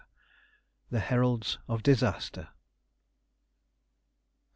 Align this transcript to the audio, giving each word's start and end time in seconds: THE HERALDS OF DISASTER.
THE 0.89 0.99
HERALDS 0.99 1.59
OF 1.67 1.83
DISASTER. 1.83 2.49